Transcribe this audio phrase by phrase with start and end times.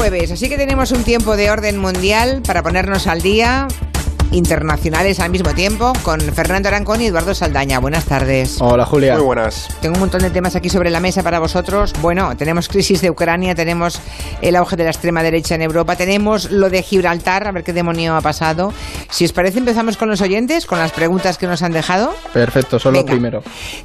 [0.00, 3.68] jueves, así que tenemos un tiempo de orden mundial para ponernos al día
[4.32, 7.78] internacionales al mismo tiempo con Fernando Arancón y Eduardo Saldaña.
[7.78, 8.58] Buenas tardes.
[8.60, 9.14] Hola Julia.
[9.14, 9.68] Muy buenas.
[9.80, 11.92] Tengo un montón de temas aquí sobre la mesa para vosotros.
[12.00, 14.00] Bueno, tenemos crisis de Ucrania, tenemos
[14.40, 17.72] el auge de la extrema derecha en Europa, tenemos lo de Gibraltar, a ver qué
[17.72, 18.72] demonio ha pasado.
[19.10, 22.14] Si os parece, empezamos con los oyentes, con las preguntas que nos han dejado.
[22.32, 23.42] Perfecto, solo primero.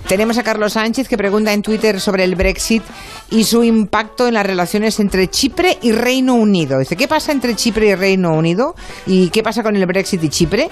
[0.08, 2.84] Tenemos a Carlos Sánchez que pregunta en Twitter sobre el Brexit
[3.30, 6.80] y su impacto en las relaciones entre Chipre y Reino Unido.
[6.80, 8.76] Dice, ¿qué pasa entre Chipre y Reino Unido?
[9.06, 10.70] ¿Y qué pasa con el Brexit y Chipre?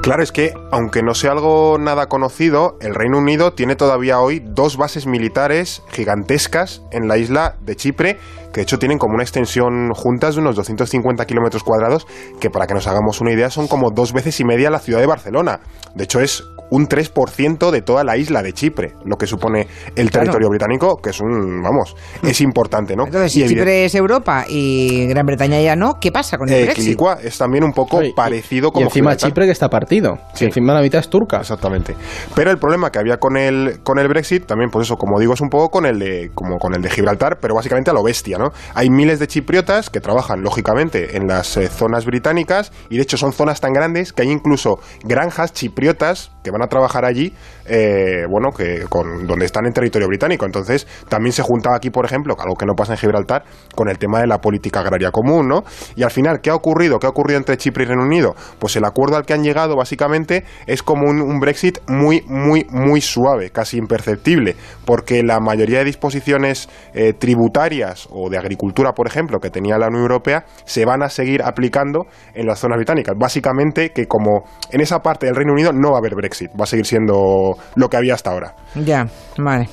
[0.00, 4.40] Claro, es que, aunque no sea algo nada conocido, el Reino Unido tiene todavía hoy
[4.42, 8.18] dos bases militares gigantescas en la isla de Chipre,
[8.54, 12.06] que de hecho tienen como una extensión juntas de unos 250 kilómetros cuadrados,
[12.40, 15.00] que para que nos hagamos una idea son como dos veces y media la ciudad
[15.00, 15.60] de Barcelona.
[15.94, 20.10] De hecho, es un 3% de toda la isla de Chipre, lo que supone el
[20.10, 22.26] territorio británico, que es un, vamos, Hmm.
[22.28, 23.04] es importante, ¿no?
[23.04, 26.54] Entonces, si Y Chipre es Europa y Gran Bretaña ya no, ¿qué pasa con el
[26.54, 26.84] Eh, Brexit?
[26.84, 29.30] Quilicua es también un poco Oye, y- parecido Y como encima Gibraltar.
[29.30, 30.16] Chipre que está partido.
[30.32, 30.38] Sí.
[30.38, 30.44] Sí.
[30.46, 31.38] Encima la mitad es turca.
[31.40, 31.94] Exactamente.
[32.34, 35.34] Pero el problema que había con el, con el Brexit, también, pues eso, como digo,
[35.34, 38.02] es un poco con el de, como con el de Gibraltar, pero básicamente a lo
[38.02, 38.43] bestia, ¿no?
[38.74, 43.16] Hay miles de chipriotas que trabajan, lógicamente, en las eh, zonas británicas, y de hecho
[43.16, 47.32] son zonas tan grandes que hay incluso granjas chipriotas que van a trabajar allí,
[47.66, 50.44] eh, bueno, que con, donde están en territorio británico.
[50.44, 53.98] Entonces, también se juntaba aquí, por ejemplo, algo que no pasa en Gibraltar, con el
[53.98, 55.64] tema de la política agraria común, ¿no?
[55.96, 56.98] Y al final, ¿qué ha ocurrido?
[56.98, 58.34] ¿Qué ha ocurrido entre Chipre y Reino Unido?
[58.58, 63.00] Pues el acuerdo al que han llegado, básicamente, es como un, Brexit muy, muy, muy
[63.00, 69.40] suave, casi imperceptible, porque la mayoría de disposiciones eh, tributarias o de agricultura, por ejemplo,
[69.40, 73.14] que tenía la Unión Europea, se van a seguir aplicando en las zonas británicas.
[73.18, 76.64] Básicamente, que como en esa parte del Reino Unido no va a haber Brexit, va
[76.64, 78.54] a seguir siendo lo que había hasta ahora.
[78.74, 79.06] Ya,
[79.38, 79.68] vale.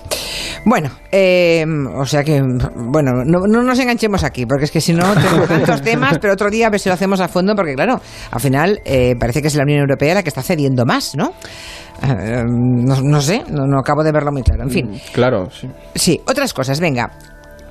[0.66, 1.66] Bueno, eh,
[1.98, 5.46] o sea que, bueno, no, no nos enganchemos aquí, porque es que si no, tengo
[5.48, 8.00] tantos temas, pero otro día a ver si lo hacemos a fondo, porque claro,
[8.32, 11.34] al final eh, parece que es la Unión Europea la que está cediendo más, ¿no?
[12.04, 14.64] Eh, no, no sé, no, no acabo de verlo muy claro.
[14.64, 15.70] En fin, Claro, sí.
[15.96, 17.12] sí, otras cosas, venga.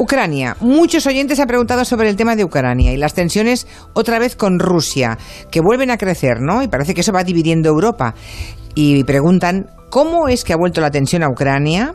[0.01, 0.57] Ucrania.
[0.61, 4.59] Muchos oyentes han preguntado sobre el tema de Ucrania y las tensiones otra vez con
[4.59, 5.19] Rusia,
[5.51, 6.63] que vuelven a crecer, ¿no?
[6.63, 8.15] Y parece que eso va dividiendo Europa.
[8.75, 11.95] Y preguntan cómo es que ha vuelto la tensión a Ucrania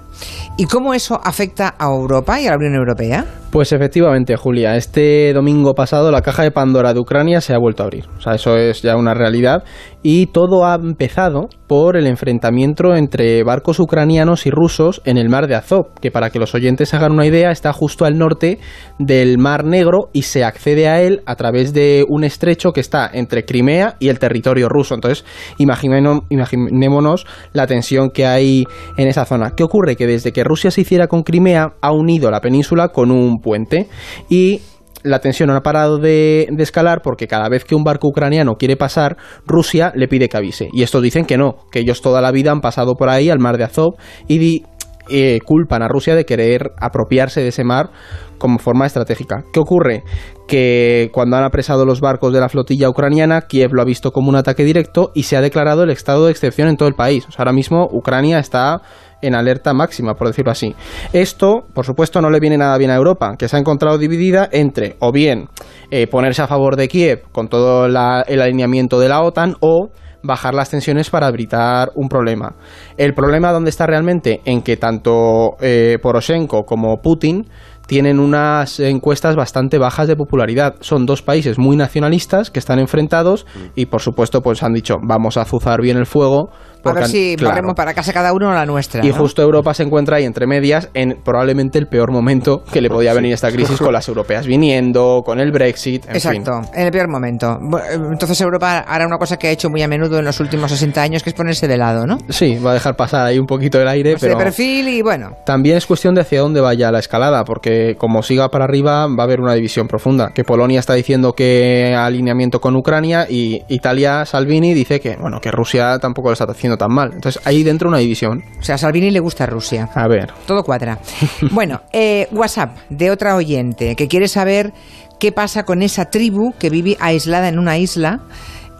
[0.57, 3.25] y cómo eso afecta a Europa y a la Unión Europea.
[3.51, 7.83] Pues efectivamente, Julia, este domingo pasado la caja de Pandora de Ucrania se ha vuelto
[7.83, 8.05] a abrir.
[8.17, 9.63] O sea, eso es ya una realidad.
[10.03, 15.47] Y todo ha empezado por el enfrentamiento entre barcos ucranianos y rusos en el mar
[15.47, 18.59] de Azov, que para que los oyentes hagan una idea, está justo al norte
[18.99, 23.09] del Mar Negro y se accede a él a través de un estrecho que está
[23.11, 24.95] entre Crimea y el territorio ruso.
[24.95, 25.25] Entonces,
[25.57, 28.63] imaginémonos la tensión que hay
[28.97, 29.51] en esa zona.
[29.55, 29.95] ¿Qué ocurre?
[29.95, 33.87] Que desde que Rusia se hiciera con Crimea, ha unido la península con un puente
[34.29, 34.61] y
[35.03, 38.75] la tensión no ha parado de, escalar porque cada vez que un barco ucraniano quiere
[38.75, 40.67] pasar, Rusia le pide que avise.
[40.73, 43.39] Y estos dicen que no, que ellos toda la vida han pasado por ahí al
[43.39, 43.93] mar de Azov
[44.27, 44.63] y di-
[45.09, 47.89] eh, culpan a Rusia de querer apropiarse de ese mar
[48.37, 49.43] como forma estratégica.
[49.53, 50.03] ¿Qué ocurre?
[50.47, 54.29] Que cuando han apresado los barcos de la flotilla ucraniana, Kiev lo ha visto como
[54.29, 57.25] un ataque directo y se ha declarado el estado de excepción en todo el país.
[57.37, 58.81] Ahora mismo Ucrania está
[59.21, 60.75] en alerta máxima, por decirlo así.
[61.13, 64.47] Esto, por supuesto, no le viene nada bien a Europa, que se ha encontrado dividida
[64.51, 65.49] entre o bien
[65.89, 69.89] eh, ponerse a favor de Kiev con todo el alineamiento de la OTAN o
[70.25, 72.55] bajar las tensiones para evitar un problema.
[72.97, 77.47] El problema dónde está realmente en que tanto eh, Poroshenko como Putin
[77.87, 80.75] tienen unas encuestas bastante bajas de popularidad.
[80.81, 85.37] Son dos países muy nacionalistas que están enfrentados y por supuesto pues han dicho vamos
[85.37, 86.49] a azuzar bien el fuego.
[86.87, 87.55] A ver han- si claro.
[87.55, 89.03] barremos para casa cada uno la nuestra.
[89.03, 89.15] Y ¿no?
[89.15, 93.11] justo Europa se encuentra ahí entre medias en probablemente el peor momento que le podía
[93.15, 96.31] venir esta crisis con las europeas viniendo, con el Brexit, en fin.
[96.43, 97.57] Exacto, en el peor momento.
[97.59, 97.81] Bu-
[98.11, 101.01] Entonces Europa hará una cosa que ha hecho muy a menudo en los últimos 60
[101.01, 102.19] años, que es ponerse de lado, ¿no?
[102.29, 105.31] Sí, va a dejar pasar ahí un poquito el aire, pero de perfil y bueno.
[105.43, 109.23] también es cuestión de hacia dónde vaya la escalada, porque como siga para arriba va
[109.23, 110.31] a haber una división profunda.
[110.33, 115.51] Que Polonia está diciendo que alineamiento con Ucrania y Italia, Salvini, dice que bueno que
[115.51, 117.11] Rusia tampoco lo está haciendo tan mal.
[117.13, 118.43] Entonces ahí dentro una división.
[118.59, 119.89] O sea, a Salvini le gusta Rusia.
[119.93, 120.99] A ver, Todo cuadra.
[121.51, 124.73] Bueno, eh, WhatsApp de otra oyente que quiere saber
[125.19, 128.21] qué pasa con esa tribu que vive aislada en una isla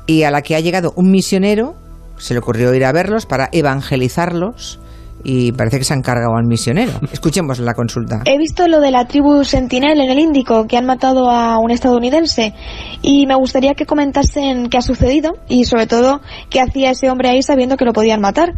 [0.07, 1.75] y a la que ha llegado un misionero.
[2.17, 4.79] Se le ocurrió ir a verlos para evangelizarlos
[5.25, 6.91] y parece que se han cargado al misionero.
[7.11, 8.21] Escuchemos la consulta.
[8.25, 11.71] He visto lo de la tribu Sentinel en el Índico, que han matado a un
[11.71, 12.53] estadounidense,
[13.01, 17.29] y me gustaría que comentasen qué ha sucedido y sobre todo qué hacía ese hombre
[17.29, 18.53] ahí sabiendo que lo podían matar.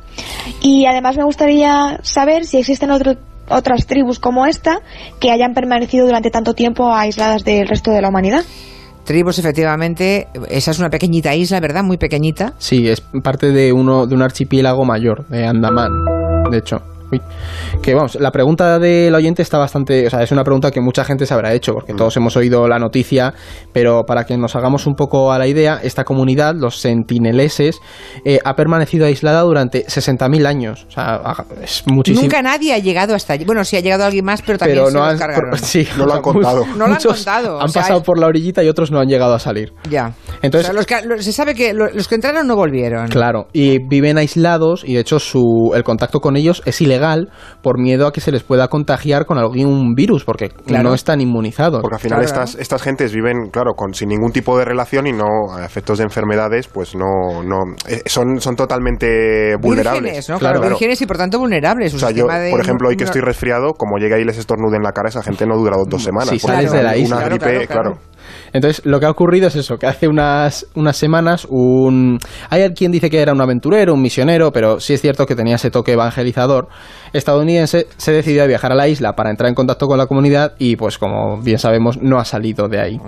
[0.62, 3.14] Y además me gustaría saber si existen otro
[3.50, 4.82] otras tribus como esta
[5.22, 8.44] que hayan permanecido durante tanto tiempo aisladas del resto de la humanidad.
[9.06, 11.82] Tribus, efectivamente, esa es una pequeñita isla, ¿verdad?
[11.82, 12.56] Muy pequeñita.
[12.58, 15.92] Sí, es parte de uno de un archipiélago mayor, de Andamán,
[16.50, 16.82] de hecho.
[17.12, 17.22] Uy.
[17.82, 21.04] Que vamos, la pregunta del oyente está bastante, o sea, es una pregunta que mucha
[21.06, 23.34] gente se habrá hecho, porque todos hemos oído la noticia,
[23.74, 27.80] pero para que nos hagamos un poco a la idea, esta comunidad, los sentineleses,
[28.26, 30.86] eh, ha permanecido aislada durante 60.000 años.
[30.88, 31.22] O sea,
[31.64, 32.24] es muchísimo.
[32.24, 33.46] Nunca nadie ha llegado hasta allí.
[33.46, 35.58] Bueno, sí ha llegado alguien más, pero también pero se no los han, cargaron.
[35.62, 36.66] sí, No lo han contado.
[36.76, 39.00] No lo han contado, o Han sea, pasado es- por la orillita y otros no
[39.00, 39.72] han llegado a salir.
[39.90, 40.14] Ya.
[40.42, 43.08] Entonces- O sea, los que- los- se sabe que lo- los que entraron no volvieron.
[43.08, 46.97] Claro, y viven aislados y de hecho su, el contacto con ellos es ilegal
[47.62, 50.90] por miedo a que se les pueda contagiar con algún virus, porque Claro.
[50.90, 51.82] no están inmunizados.
[51.82, 55.08] Porque al final Claro, estas, estas gentes viven, claro, con sin ningún tipo de relación
[55.08, 57.58] y no a efectos de enfermedades, pues no, no
[57.88, 60.04] eh, son, son totalmente vulnerables.
[60.04, 60.40] Vírgenes, ¿no?
[60.40, 60.76] Claro, Claro.
[60.76, 61.94] vírgenes y por tanto vulnerables.
[61.94, 64.38] O sea, yo, de- por ejemplo, hoy que no- estoy resfriado, como llega y les
[64.38, 66.30] estornude en la cara, esa gente no dura dos semanas.
[66.30, 67.18] Si sales una- de la isla.
[67.18, 67.92] Una Claro, gripe, claro, claro.
[67.98, 68.17] claro.
[68.54, 72.20] Entonces, lo que ha ocurrido es eso, que hace unas, unas semanas un...
[72.50, 75.56] Hay quien dice que era un aventurero, un misionero, pero sí es cierto que tenía
[75.56, 76.68] ese toque evangelizador
[77.14, 80.54] estadounidense, se decidió a viajar a la isla para entrar en contacto con la comunidad
[80.60, 83.00] y, pues como bien sabemos, no ha salido de ahí.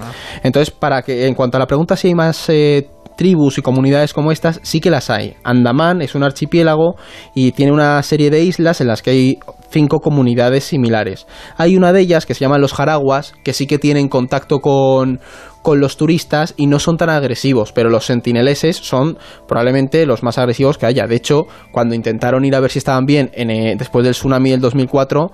[0.43, 2.49] Entonces, para que, en cuanto a la pregunta si hay más...
[2.49, 2.89] eh,
[3.19, 5.35] tribus y comunidades como estas sí que las hay.
[5.43, 6.95] Andamán es un archipiélago
[7.35, 9.39] y tiene una serie de islas en las que hay
[9.69, 11.27] cinco comunidades similares.
[11.57, 15.19] Hay una de ellas que se llaman los jaraguas, que sí que tienen contacto con,
[15.61, 19.17] con los turistas y no son tan agresivos, pero los sentineleses son
[19.49, 21.05] probablemente los más agresivos que haya.
[21.05, 21.43] De hecho,
[21.73, 25.31] cuando intentaron ir a ver si estaban bien en, eh, después del tsunami del 2004,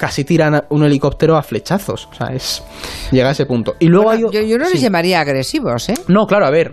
[0.00, 2.08] casi tiran un helicóptero a flechazos.
[2.10, 2.62] O sea, es
[3.10, 3.74] llega a ese punto.
[3.78, 4.34] Y luego Bueno, hay...
[4.34, 5.94] yo, yo no les llamaría agresivos, ¿eh?
[6.08, 6.72] No, claro, a ver,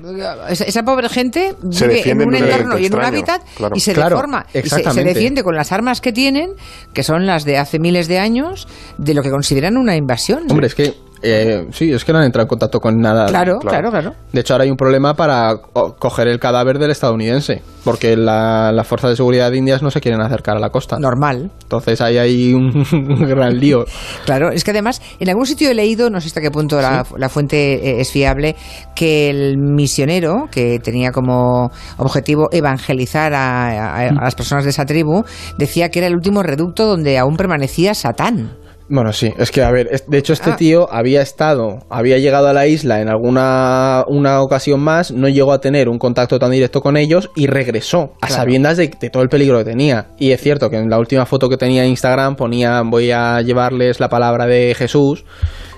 [0.49, 3.75] Esa, esa pobre gente Se vive en un entorno y en un hábitat claro.
[3.75, 4.45] y se Claro, deforma.
[4.53, 6.51] Y se- se, defiende con las armas que tienen,
[6.93, 8.65] que son las de hace miles de años,
[8.97, 10.43] de lo que consideran una invasión.
[10.49, 10.93] hombre, es que...
[11.21, 13.25] eh, sí, es que no han entrado en contacto con nada.
[13.27, 13.89] claro, claro.
[13.89, 14.11] claro, claro.
[14.31, 18.71] De hecho, ahora hay un problema para co- coger el cadáver del estadounidense, porque la-
[18.71, 20.97] las fuerzas de seguridad indias no se quieren acercar a la costa.
[20.99, 21.51] Normal.
[21.63, 22.71] Entonces ahí hay un,
[23.27, 23.85] gran lío.
[24.25, 27.05] Claro, es que además en algún sitio he leído, no sé hasta qué punto la,
[27.17, 28.55] la fuente eh, es fiable,
[28.95, 34.85] que el misionero, que tenía como objetivo evangelizar a, a- a las personas de esa
[34.85, 35.23] tribu,
[35.57, 38.51] decía que era el último reducto donde aún permanecía Satán.
[38.89, 40.55] Bueno, sí, es que a ver, de hecho este Ah.
[40.55, 45.51] tío había estado, había llegado a la isla en alguna una ocasión más, no llegó
[45.51, 48.35] a tener un contacto tan directo con ellos y regresó a Claro.
[48.35, 50.11] sabiendas de, de todo el peligro que tenía.
[50.17, 53.41] Y es cierto que en la última foto que tenía en Instagram ponía voy a
[53.41, 55.25] llevarles la palabra de Jesús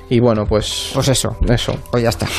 [0.09, 1.35] y bueno, pues Pues eso.
[1.47, 1.73] eso.
[1.91, 2.27] Pues ya está.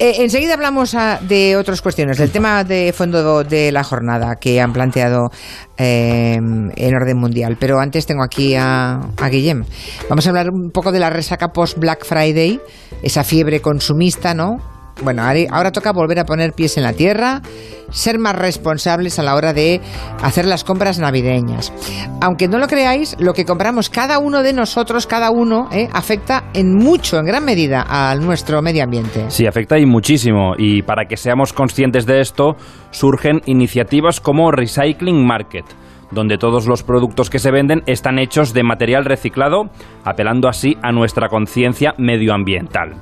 [0.00, 4.60] Eh, enseguida hablamos ah, de otras cuestiones, del tema de fondo de la jornada que
[4.60, 5.30] han planteado
[5.76, 7.56] eh, en orden mundial.
[7.58, 9.64] Pero antes tengo aquí a, a Guillem.
[10.08, 12.60] Vamos a hablar un poco de la resaca post-Black Friday,
[13.02, 14.58] esa fiebre consumista, ¿no?
[15.02, 17.42] Bueno, ahora toca volver a poner pies en la tierra,
[17.90, 19.80] ser más responsables a la hora de
[20.22, 21.72] hacer las compras navideñas.
[22.20, 25.88] Aunque no lo creáis, lo que compramos cada uno de nosotros, cada uno, ¿eh?
[25.92, 29.24] afecta en mucho, en gran medida, a nuestro medio ambiente.
[29.28, 30.54] Sí, afecta y muchísimo.
[30.56, 32.56] Y para que seamos conscientes de esto,
[32.90, 35.64] surgen iniciativas como Recycling Market,
[36.10, 39.70] donde todos los productos que se venden están hechos de material reciclado,
[40.04, 42.94] apelando así a nuestra conciencia medioambiental.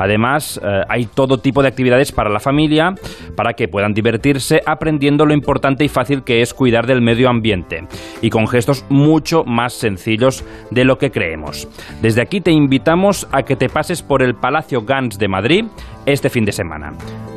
[0.00, 2.94] Además, eh, hay todo tipo de actividades para la familia,
[3.36, 7.86] para que puedan divertirse aprendiendo lo importante y fácil que es cuidar del medio ambiente,
[8.22, 11.68] y con gestos mucho más sencillos de lo que creemos.
[12.00, 15.66] Desde aquí te invitamos a que te pases por el Palacio Gans de Madrid
[16.06, 16.94] este fin de semana.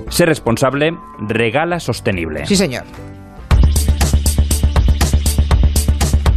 [0.07, 2.45] Sé responsable, regala sostenible.
[2.45, 2.85] Sí, señor.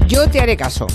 [0.09, 0.89] Yo te haré caso.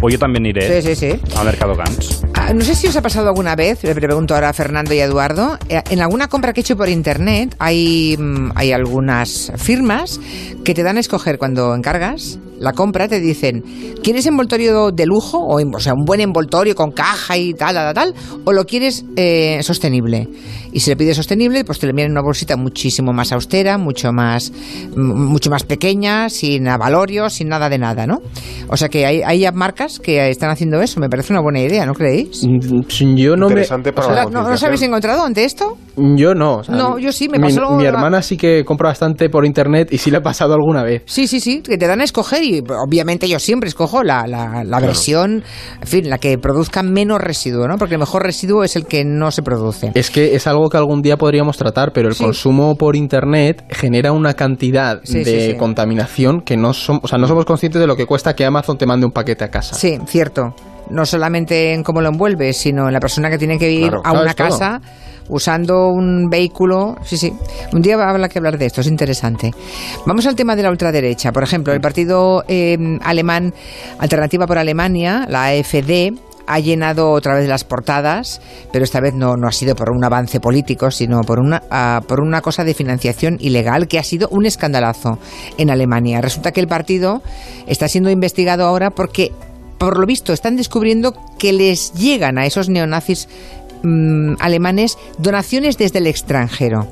[0.00, 1.20] O yo también iré Sí, sí, sí.
[1.36, 2.22] al Mercado Gans.
[2.34, 5.00] Ah, No sé si os ha pasado alguna vez, le pregunto ahora a Fernando y
[5.00, 9.52] a Eduardo, eh, en alguna compra que he hecho por internet hay, mm, hay algunas
[9.56, 10.20] firmas
[10.64, 13.62] que te dan a escoger cuando encargas la compra, te dicen,
[14.02, 15.38] ¿quieres envoltorio de lujo?
[15.38, 19.04] O, o sea, un buen envoltorio con caja y tal, tal, tal, o lo quieres
[19.16, 20.28] eh, sostenible.
[20.72, 23.78] Y si le pides sostenible, pues te lo envían en una bolsita muchísimo más austera,
[23.78, 24.52] mucho más,
[24.94, 28.18] m- mucho más pequeña, sin avalorios, sin nada de nada, ¿no?
[28.68, 31.86] O sea que hay, hay marcas que están haciendo eso, me parece una buena idea,
[31.86, 32.44] ¿no creéis?
[32.46, 33.52] Mm, Yo no me...
[33.52, 35.76] Interesante para o sea, la ¿No, ¿No os habéis encontrado ante esto?
[35.96, 36.56] Yo no.
[36.56, 39.30] o sea, No, yo sí, me mi, pasó Mi la- hermana sí que compra bastante
[39.30, 41.02] por internet y sí le ha pasado alguna vez.
[41.06, 44.26] Sí, sí, sí, que te dan a escoger y y obviamente yo siempre escojo la,
[44.26, 45.42] la, versión,
[45.80, 47.76] en fin, la que produzca menos residuo, ¿no?
[47.76, 49.92] Porque el mejor residuo es el que no se produce.
[49.94, 54.12] Es que es algo que algún día podríamos tratar, pero el consumo por internet genera
[54.12, 58.06] una cantidad de contaminación que no somos, o sea, no somos conscientes de lo que
[58.06, 59.74] cuesta que Amazon te mande un paquete a casa.
[59.74, 60.54] Sí, cierto
[60.90, 64.12] no solamente en cómo lo envuelves, sino en la persona que tiene que ir a
[64.12, 64.80] una casa
[65.28, 66.96] usando un vehículo.
[67.04, 67.32] Sí, sí.
[67.72, 69.52] Un día habrá que hablar de esto, es interesante.
[70.06, 71.32] Vamos al tema de la ultraderecha.
[71.32, 73.52] Por ejemplo, el partido em, alemán
[73.98, 76.12] Alternativa por Alemania, la AfD,
[76.48, 78.40] ha llenado otra vez las portadas,
[78.72, 82.00] pero esta vez no, no ha sido por un avance político, sino por una, ah,
[82.08, 85.18] por una cosa de financiación ilegal que ha sido un escandalazo
[85.58, 86.22] en Alemania.
[86.22, 87.22] Resulta que el partido
[87.66, 89.30] está siendo investigado ahora porque,
[89.78, 93.28] por lo visto, están descubriendo que les llegan a esos neonazis
[93.82, 96.88] Mm, alemanes donaciones desde el extranjero.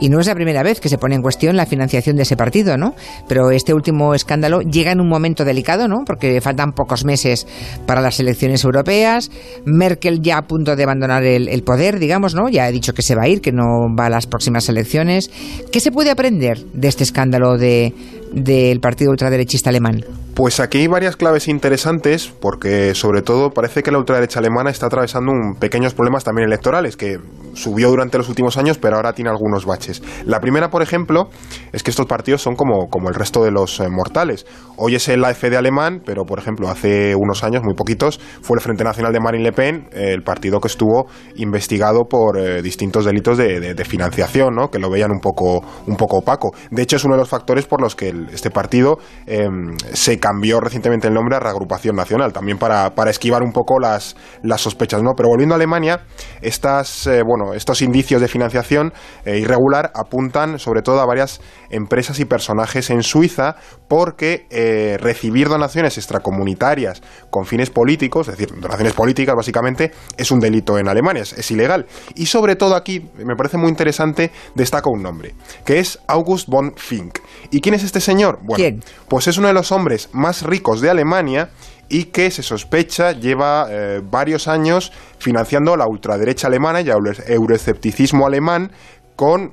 [0.00, 2.36] Y no es la primera vez que se pone en cuestión la financiación de ese
[2.36, 2.94] partido, ¿no?
[3.28, 6.04] Pero este último escándalo llega en un momento delicado, ¿no?
[6.04, 7.46] Porque faltan pocos meses
[7.86, 9.30] para las elecciones europeas.
[9.64, 12.48] Merkel ya a punto de abandonar el, poder, digamos, ¿no?
[12.48, 15.30] Ya ha dicho que se va a ir, que no va a las próximas elecciones.
[15.70, 17.94] ¿Qué se puede aprender de este escándalo de,
[18.32, 20.04] del partido ultraderechista alemán?
[20.34, 24.86] Pues aquí hay varias claves interesantes, porque sobre todo parece que la ultraderecha alemana está
[24.86, 27.20] atravesando un pequeños problemas también electorales, que
[27.52, 30.02] subió durante los últimos años, pero ahora tiene algunos baches.
[30.24, 31.28] La primera, por ejemplo,
[31.72, 34.44] es que estos partidos son como, como el resto de los eh, mortales.
[34.76, 38.60] Hoy es el AFD alemán, pero por ejemplo, hace unos años, muy poquitos, fue el
[38.60, 43.38] Frente Nacional de Marine Le Pen, el partido que estuvo investigado por eh, distintos delitos
[43.38, 44.68] de, financiación, ¿no?
[44.68, 46.52] que lo veían un poco, un poco opaco.
[46.72, 50.58] De hecho, es uno de los factores por los que este partido em, se cambió
[50.58, 55.10] recientemente el nombre a Reagrupación Nacional, también para, esquivar un poco las, las sospechas, ¿no?
[55.14, 56.00] Pero volviendo a Alemania,
[56.40, 58.94] estas, eh, bueno, estos indicios de financiación
[59.26, 65.50] eh, irregular apuntan sobre todo a varias empresas y personajes en Suiza porque eh, recibir
[65.50, 71.24] donaciones extracomunitarias con fines políticos, es decir, donaciones políticas básicamente, es un delito en Alemania,
[71.24, 71.84] es, ilegal.
[72.14, 75.34] Y sobre todo aquí, me parece muy interesante, destaca un nombre,
[75.66, 77.18] que es August von Fink.
[77.50, 78.38] ¿Y quién es este señor?
[78.42, 81.50] Bueno, pues es uno de los hombres más ricos de Alemania
[81.88, 88.26] y que se sospecha lleva eh, varios años financiando la ultraderecha alemana y el euroescepticismo
[88.26, 88.72] alemán
[89.16, 89.52] con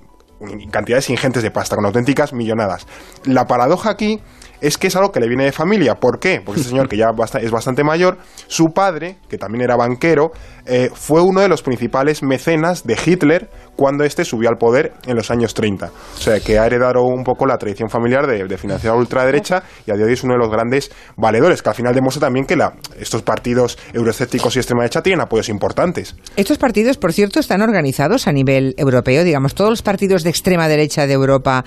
[0.71, 2.87] cantidades ingentes de pasta, con auténticas millonadas.
[3.25, 4.21] La paradoja aquí
[4.59, 5.95] es que es algo que le viene de familia.
[5.95, 6.41] ¿Por qué?
[6.43, 10.31] Porque este señor, que ya es bastante mayor, su padre, que también era banquero,
[10.65, 15.15] eh, fue uno de los principales mecenas de Hitler cuando éste subió al poder en
[15.15, 15.87] los años 30.
[15.87, 19.63] O sea, que ha heredado un poco la tradición familiar de, de financiar a ultraderecha
[19.85, 22.27] y a día de hoy es uno de los grandes valedores, que al final demuestra
[22.27, 26.15] también que la, estos partidos euroescépticos y extrema derecha tienen apoyos importantes.
[26.35, 30.67] Estos partidos, por cierto, están organizados a nivel europeo, digamos, todos los partidos de extrema
[30.67, 31.63] derecha de Europa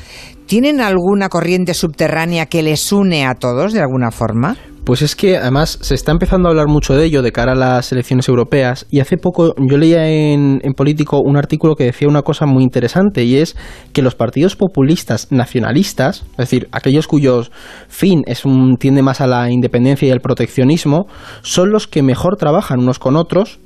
[0.47, 4.57] ¿Tienen alguna corriente subterránea que les une a todos de alguna forma?
[4.85, 7.55] Pues es que además se está empezando a hablar mucho de ello de cara a
[7.55, 12.07] las elecciones europeas y hace poco yo leía en, en, Político un artículo que decía
[12.07, 13.57] una cosa muy interesante y es
[13.95, 17.51] que los partidos populistas nacionalistas, es decir, aquellos cuyos
[17.89, 21.07] fin es un, tiende más a la independencia y al proteccionismo,
[21.41, 23.61] son los que mejor trabajan unos con otros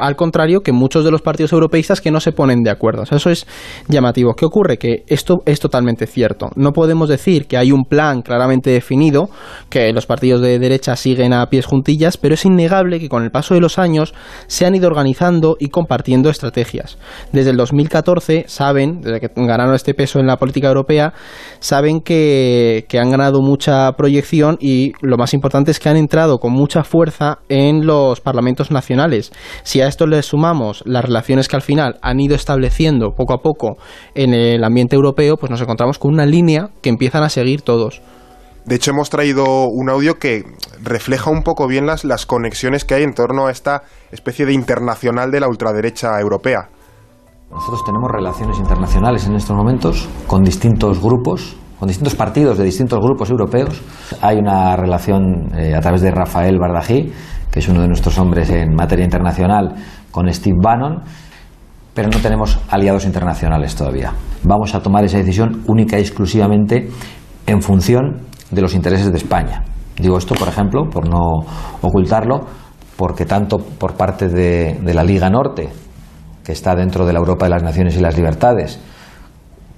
[0.00, 3.02] al contrario que muchos de los partidos europeístas que no se ponen de acuerdo.
[3.02, 3.46] eso es
[3.88, 4.34] llamativo.
[4.34, 4.78] ¿Qué ocurre?
[4.78, 6.50] Que esto es totalmente cierto.
[6.56, 9.28] No podemos decir que hay un plan claramente definido,
[9.68, 13.30] que los partidos de derecha siguen a pies juntillas, pero es innegable que con el
[13.30, 14.14] paso de los años
[14.46, 16.98] se han ido organizando y compartiendo estrategias.
[17.32, 21.12] Desde el 2014 saben, desde que ganaron este peso en la política europea,
[21.60, 26.38] saben que, que han ganado mucha proyección y lo más importante es que han entrado
[26.38, 29.32] con mucha fuerza en los parlamentos nacionales
[29.74, 33.38] si a esto le sumamos las relaciones que al final han ido estableciendo poco a
[33.38, 33.76] poco
[34.14, 38.00] en el ambiente europeo, pues nos encontramos con una línea que empiezan a seguir todos.
[38.66, 40.44] De hecho, hemos traído un audio que
[40.80, 44.52] refleja un poco bien las, las conexiones que hay en torno a esta especie de
[44.52, 46.68] internacional de la ultraderecha europea.
[47.50, 53.00] Nosotros tenemos relaciones internacionales en estos momentos con distintos grupos, con distintos partidos de distintos
[53.00, 53.82] grupos europeos.
[54.22, 57.12] Hay una relación eh, a través de Rafael Bardají
[57.54, 59.76] que es uno de nuestros hombres en materia internacional,
[60.10, 61.04] con Steve Bannon,
[61.94, 64.12] pero no tenemos aliados internacionales todavía.
[64.42, 66.90] Vamos a tomar esa decisión única y exclusivamente
[67.46, 69.62] en función de los intereses de España.
[69.96, 71.46] Digo esto, por ejemplo, por no
[71.80, 72.40] ocultarlo,
[72.96, 75.68] porque tanto por parte de, de la Liga Norte,
[76.42, 78.80] que está dentro de la Europa de las Naciones y las Libertades,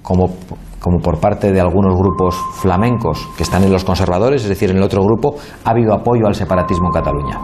[0.01, 0.33] como
[0.79, 4.77] como por parte de algunos grupos flamencos que están en los conservadores, es decir, en
[4.77, 7.39] el otro grupo, ha habido apoyo al separatismo en Cataluña.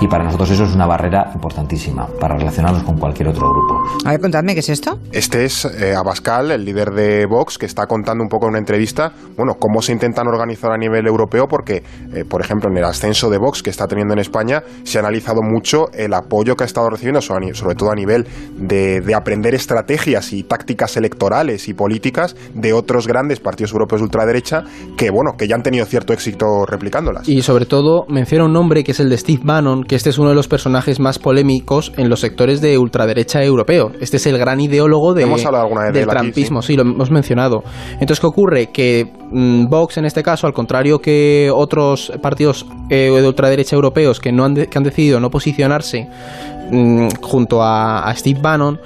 [0.00, 3.82] Y para nosotros eso es una barrera importantísima para relacionarnos con cualquier otro grupo.
[4.04, 4.98] A ver, contadme, ¿qué es esto?
[5.12, 8.58] Este es eh, Abascal, el líder de Vox, que está contando un poco en una
[8.58, 11.82] entrevista, bueno, cómo se intentan organizar a nivel europeo, porque,
[12.14, 15.00] eh, por ejemplo, en el ascenso de Vox que está teniendo en España, se ha
[15.00, 18.26] analizado mucho el apoyo que ha estado recibiendo, sobre todo a nivel
[18.56, 24.04] de, de aprender estrategias y tácticas electorales y políticas de otros grandes partidos europeos de
[24.04, 24.64] ultraderecha
[24.96, 27.28] que, bueno, que ya han tenido cierto éxito replicándolas.
[27.28, 30.18] Y sobre todo menciona un nombre que es el de Steve Bannon, que este es
[30.18, 33.92] uno de los personajes más polémicos en los sectores de ultraderecha europeo.
[34.00, 36.76] Este es el gran ideólogo de, hemos hablado alguna vez del de trampismo, sí.
[36.76, 37.62] lo hemos mencionado.
[37.92, 38.66] Entonces, ¿qué ocurre?
[38.72, 44.20] Que mmm, Vox, en este caso, al contrario que otros partidos eh, de ultraderecha europeos
[44.20, 46.08] que, no han, de, que han decidido no posicionarse
[46.70, 48.78] mmm, junto a, a Steve Bannon,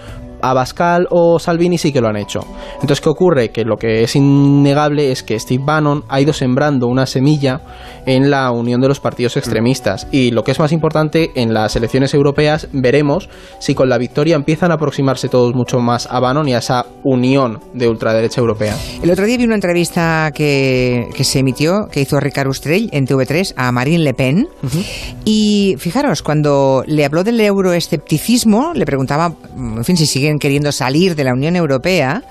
[0.43, 2.41] Abascal o Salvini sí que lo han hecho.
[2.75, 3.51] Entonces, ¿qué ocurre?
[3.51, 7.61] Que lo que es innegable es que Steve Bannon ha ido sembrando una semilla
[8.07, 10.07] en la unión de los partidos extremistas.
[10.11, 14.37] Y lo que es más importante, en las elecciones europeas veremos si con la victoria
[14.37, 18.77] empiezan a aproximarse todos mucho más a Bannon y a esa unión de ultraderecha europea.
[19.03, 23.07] El otro día vi una entrevista que, que se emitió, que hizo Ricard Ustrell en
[23.07, 24.49] TV3 a Marine Le Pen.
[24.63, 24.85] Uh -huh.
[25.25, 31.15] Y fijaros, cuando le habló del euroescepticismo, le preguntaba, en fin, si siguen queriendo salir
[31.15, 32.23] de la Unión Europea,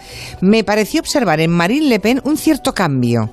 [0.42, 3.32] me pareció observar en Marine Le Pen un cierto cambio.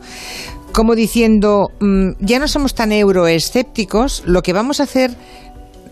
[0.72, 5.16] Como diciendo, mmm, ya no somos tan euroescépticos, lo que vamos a hacer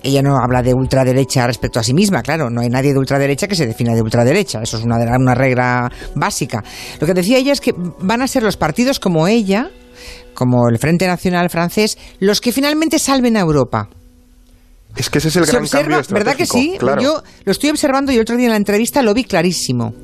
[0.03, 3.49] ella no habla de ultraderecha respecto a sí misma, claro, no hay nadie de ultraderecha
[3.49, 6.63] que se defina de ultraderecha, eso es una regla básica.
[7.01, 9.71] Lo que decía ella es que van a ser los partidos como ella,
[10.35, 13.89] como el Frente Nacional francés, los que finalmente salven a Europa.
[14.97, 16.15] Es que ese es el Se gran observa, cambio.
[16.15, 16.77] ¿verdad que sí?
[16.79, 17.03] Claro.
[17.03, 19.95] Yo lo estoy observando y el otro día en la entrevista lo vi clarísimo.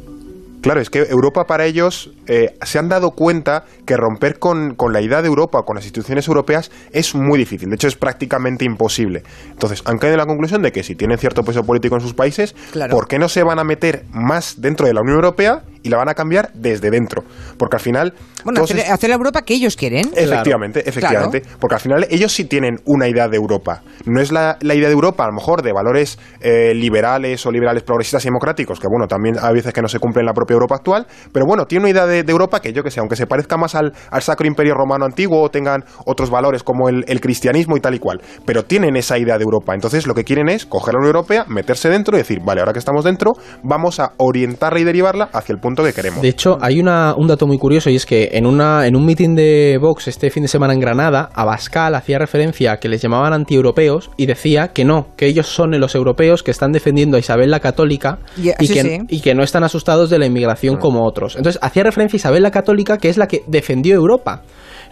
[0.62, 4.92] Claro, es que Europa para ellos eh, se han dado cuenta que romper con, con,
[4.92, 7.68] la idea de Europa, con las instituciones europeas, es muy difícil.
[7.68, 9.24] De hecho, es prácticamente imposible.
[9.50, 12.14] Entonces, han caído en la conclusión de que si tienen cierto peso político en sus
[12.14, 12.94] países, Claro.
[12.94, 15.96] ¿por qué no se van a meter más dentro de la Unión Europea y la
[15.96, 17.22] van a cambiar desde dentro?
[17.58, 18.14] Porque al final...
[18.44, 20.10] Bueno, hacer, es- hacer la Europa que ellos quieren.
[20.14, 21.42] Efectivamente, efectivamente.
[21.60, 23.82] Porque al final ellos sí tienen una idea de Europa.
[24.06, 27.50] No es la, la idea de Europa, a lo mejor, de valores eh, liberales o
[27.50, 30.32] liberales progresistas y democráticos, que bueno, también hay veces que no se cumple en la
[30.34, 33.00] propia Europa actual, pero bueno, tiene una idea de, de Europa que yo que sé,
[33.00, 36.88] aunque se parezca más al, al Sacro Imperio Romano antiguo o tengan otros valores como
[36.88, 39.74] el, el cristianismo y tal y cual, pero tienen esa idea de Europa.
[39.74, 42.72] Entonces lo que quieren es coger la Unión Europea, meterse dentro y decir, vale, ahora
[42.72, 46.22] que estamos dentro, vamos a orientarla y derivarla hacia el punto que queremos.
[46.22, 49.04] De hecho, hay una, un dato muy curioso y es que en, una, en un
[49.04, 53.00] mitin de Vox este fin de semana en Granada, Abascal hacía referencia a que les
[53.00, 57.20] llamaban antieuropeos y decía que no, que ellos son los europeos que están defendiendo a
[57.20, 58.98] Isabel la Católica y, sí, que, sí.
[59.08, 61.36] y que no están asustados de la inmigración como otros.
[61.36, 64.42] Entonces, hacía referencia a Isabel la Católica, que es la que defendió Europa.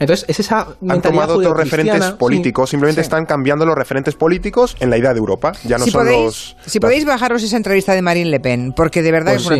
[0.00, 2.12] Entonces, es esa han tomado otros referentes sí.
[2.18, 3.04] políticos, simplemente sí.
[3.04, 5.52] están cambiando los referentes políticos en la idea de Europa.
[5.64, 6.56] Ya no si son podéis, los.
[6.66, 9.50] si podéis bajaros esa entrevista de Marine Le Pen, porque de verdad Pues es,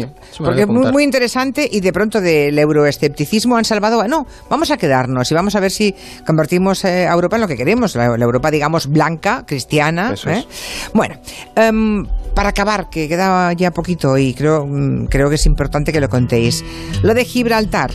[0.41, 4.09] una- porque es muy, muy interesante y de pronto del euroescepticismo han salvado a...
[4.09, 5.95] No, vamos a quedarnos y vamos a ver si
[6.27, 10.13] convertimos eh, a Europa en lo que queremos, la, la Europa, digamos, blanca, cristiana.
[10.15, 10.39] Eso ¿eh?
[10.39, 10.91] es.
[10.95, 11.17] Bueno,
[11.55, 16.01] em, para acabar, que queda ya poquito y creo, mm, creo que es importante que
[16.01, 16.65] lo contéis.
[17.03, 17.91] Lo de Gibraltar.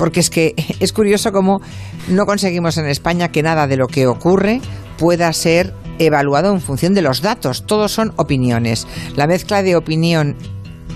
[0.00, 1.60] Porque es que es curioso cómo
[2.08, 4.62] no conseguimos en España que nada de lo que ocurre
[4.96, 7.66] pueda ser evaluado en función de los datos.
[7.66, 8.86] Todos son opiniones.
[9.14, 10.36] La mezcla de opinión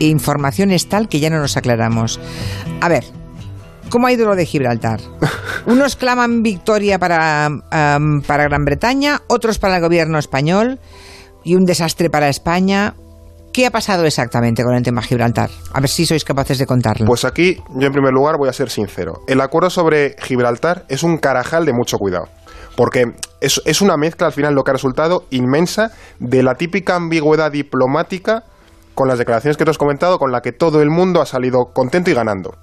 [0.00, 2.18] e información es tal que ya no nos aclaramos.
[2.80, 3.04] A ver,
[3.90, 5.00] ¿cómo ha ido lo de Gibraltar?
[5.66, 7.50] Unos claman victoria para,
[8.26, 10.80] para Gran Bretaña, otros para el gobierno español
[11.44, 12.94] y un desastre para España.
[13.54, 15.48] ¿Qué ha pasado exactamente con el tema Gibraltar?
[15.72, 17.06] A ver si sois capaces de contarlo.
[17.06, 19.20] Pues aquí, yo en primer lugar voy a ser sincero.
[19.28, 22.26] El acuerdo sobre Gibraltar es un carajal de mucho cuidado.
[22.76, 27.52] Porque es, una mezcla, al final, lo que ha resultado inmensa de la típica ambigüedad
[27.52, 28.42] diplomática
[28.96, 31.66] con las declaraciones que te has comentado, con la que todo el mundo ha salido
[31.72, 32.56] contento y ganando.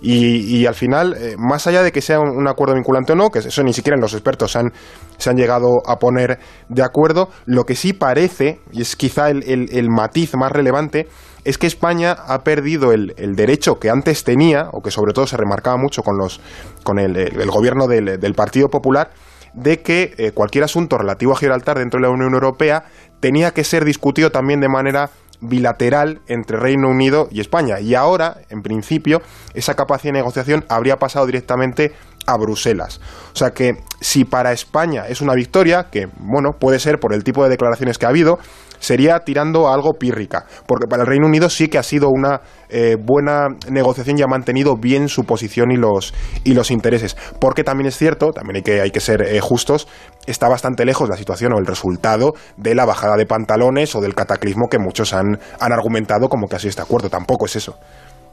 [0.00, 3.30] Y, y al final, eh, más allá de que sea un, acuerdo vinculante o no,
[3.30, 4.72] que eso ni siquiera los expertos han,
[5.18, 9.88] se han llegado a poner de acuerdo, lo que sí parece, y es quizá el,
[9.88, 11.08] matiz más relevante,
[11.44, 15.36] es que España ha perdido el, derecho que antes tenía, o que sobre todo se
[15.36, 16.40] remarcaba mucho con, los,
[16.84, 19.10] con el, gobierno del, del Partido Popular,
[19.54, 22.84] de que eh, cualquier asunto relativo a Gibraltar dentro de la Unión Europea
[23.20, 25.10] tenía que ser discutido también de manera
[25.42, 27.80] bilateral entre Reino Unido y España.
[27.80, 29.20] Y ahora, en principio,
[29.54, 31.92] esa capacidad de negociación habría pasado directamente
[32.26, 33.00] a Bruselas.
[33.32, 37.24] O sea que si para España es una victoria, que bueno, puede ser por el
[37.24, 38.38] tipo de declaraciones que ha habido,
[38.82, 42.40] sería tirando a algo pírrica, porque para el Reino Unido sí que ha sido una
[42.68, 46.12] eh, buena negociación y ha mantenido bien su posición y los,
[46.44, 47.16] y los intereses.
[47.38, 49.86] Porque también es cierto, también hay que, hay que ser eh, justos,
[50.26, 54.14] está bastante lejos la situación o el resultado de la bajada de pantalones o del
[54.14, 57.08] cataclismo que muchos han, han argumentado como que ha sido este acuerdo.
[57.08, 57.78] Tampoco es eso.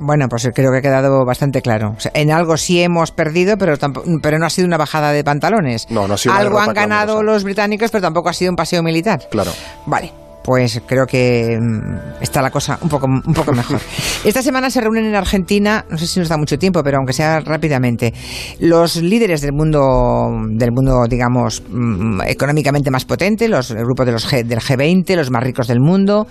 [0.01, 1.93] Bueno, pues creo que ha quedado bastante claro.
[1.97, 5.11] O sea, en algo sí hemos perdido, pero, tampo- pero no ha sido una bajada
[5.11, 5.87] de pantalones.
[5.89, 7.33] No, no ha sido Algo han ganado clamorosa.
[7.33, 9.27] los británicos, pero tampoco ha sido un paseo militar.
[9.29, 9.51] Claro.
[9.87, 10.13] Vale.
[10.49, 13.79] Pues creo que mm, está la cosa un poco, un poco mejor.
[14.25, 17.13] Esta semana se reúnen en Argentina, no sé si nos da mucho tiempo, pero aunque
[17.13, 18.15] sea rápidamente,
[18.59, 24.11] los líderes del mundo, del mundo, digamos, mm, económicamente más potente, los el grupo de
[24.11, 26.25] los G- del G20, los más ricos del mundo,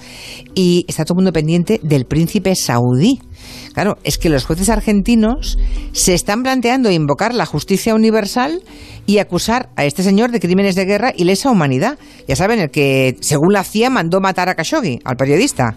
[0.53, 3.21] y está todo el mundo pendiente del príncipe saudí.
[3.75, 5.59] Claro, es que los jueces argentinos
[5.93, 8.63] se están planteando invocar la justicia universal
[9.07, 11.99] y acusar a este señor de crímenes de guerra y lesa humanidad.
[12.27, 15.77] Ya saben, el que, según la CIA, mandó matar a Khashoggi, al periodista.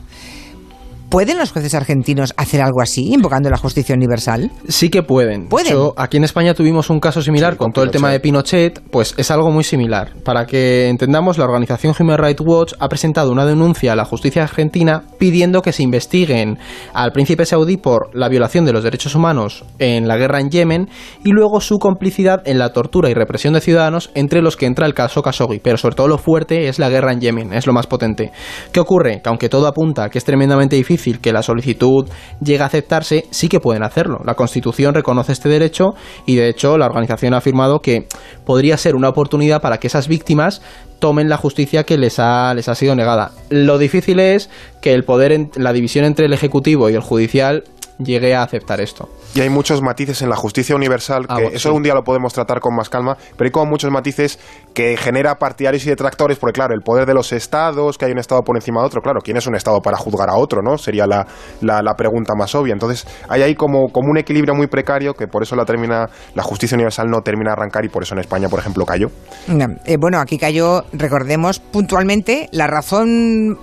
[1.12, 4.50] ¿Pueden los jueces argentinos hacer algo así, invocando la justicia universal?
[4.70, 5.50] Sí que pueden.
[5.50, 5.68] ¿Pueden?
[5.68, 8.10] De hecho, aquí en España tuvimos un caso similar Sí, con con todo el tema
[8.12, 10.14] de Pinochet, pues es algo muy similar.
[10.24, 14.44] Para que entendamos, la organización Human Rights Watch ha presentado una denuncia a la justicia
[14.44, 16.58] argentina pidiendo que se investiguen
[16.94, 20.90] al príncipe saudí por la violación de los derechos humanos en la guerra en Yemen
[21.26, 24.86] y luego su complicidad en la tortura y represión de ciudadanos, entre los que entra
[24.86, 25.60] el caso Khashoggi.
[25.60, 28.32] Pero sobre todo lo fuerte es la guerra en Yemen, es lo más potente.
[28.72, 29.22] ¿Qué ocurre?
[29.22, 32.08] Que aunque todo apunta que es tremendamente difícil que la solicitud
[32.42, 34.20] llegue a aceptarse, sí que pueden hacerlo.
[34.26, 35.94] La Constitución reconoce este derecho
[36.26, 38.08] y de hecho la organización ha afirmado que
[38.46, 40.62] podría ser una oportunidad para que esas víctimas
[41.00, 43.32] tomen la justicia que les ha, les ha sido negada.
[43.50, 44.50] Lo difícil es
[44.82, 47.64] que el poder, la división entre el Ejecutivo y el Judicial
[47.98, 49.10] llegue a aceptar esto.
[49.34, 51.76] Y hay muchos matices en la justicia universal, que Ah, bueno, eso sí.
[51.76, 54.40] un día lo podemos tratar con más calma, pero hay como muchos matices
[54.74, 58.18] que genera partidarios y detractores, porque claro, el poder de los estados, que hay un
[58.20, 60.78] estado por encima de otro, claro, ¿quién es un estado para juzgar a otro, no?
[60.78, 61.26] Sería la,
[61.62, 62.74] la, la pregunta más obvia.
[62.74, 66.44] Entonces, hay ahí como, como un equilibrio muy precario, que por eso la termina, la
[66.44, 69.08] justicia universal no termina de arrancar y por eso en España, por ejemplo, cayó.
[69.48, 73.58] No, eh, bueno, aquí cayó, recordemos puntualmente, la razón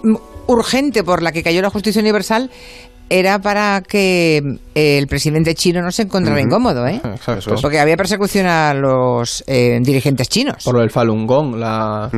[0.47, 2.51] urgente por la que cayó la justicia universal
[3.11, 4.39] era para que
[4.75, 7.01] eh, el presidente chino no se encontrara incómodo, ¿eh?
[7.05, 7.55] Exacto.
[7.61, 10.65] Porque había persecución a los eh, dirigentes chinos.
[10.65, 12.11] Por lo del Falun Gong, la...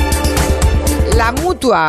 [1.17, 1.87] La mutua